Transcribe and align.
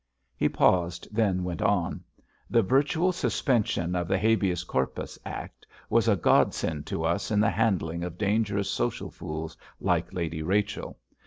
He 0.35 0.49
paused, 0.49 1.07
then 1.11 1.43
went 1.43 1.61
on: 1.61 2.03
"The 2.49 2.63
virtual 2.63 3.11
suspension 3.11 3.95
of 3.95 4.07
the 4.07 4.17
Habeas 4.17 4.63
Corpus 4.63 5.19
Act 5.27 5.67
was 5.91 6.07
a 6.07 6.15
god 6.15 6.55
send 6.55 6.87
to 6.87 7.03
us 7.03 7.29
in 7.29 7.39
the 7.39 7.51
handling 7.51 8.03
of 8.03 8.17
dangerous 8.17 8.67
social 8.71 9.11
fools 9.11 9.55
like 9.79 10.11
Lady 10.11 10.41
Rachel. 10.41 10.97